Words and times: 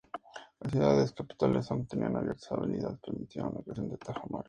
Las 0.61 0.71
ciudades-capitales 0.71 1.67
Song 1.67 1.87
tenían 1.87 2.17
abiertas 2.17 2.51
avenidas 2.51 2.95
que 3.03 3.11
permitieron 3.11 3.53
la 3.53 3.61
creación 3.61 3.87
de 3.87 3.97
tajamares. 3.97 4.39